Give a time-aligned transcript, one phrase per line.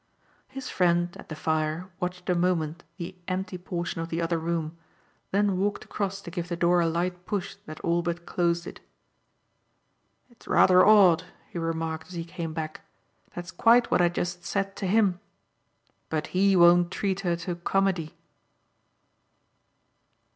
[0.47, 4.75] His friend, at the fire, watched a moment the empty portion of the other room,
[5.29, 8.79] then walked across to give the door a light push that all but closed it.
[10.31, 12.81] "It's rather odd," he remarked as he came back
[13.35, 15.19] "that's quite what I just said to him.
[16.09, 18.15] But he won't treat her to comedy."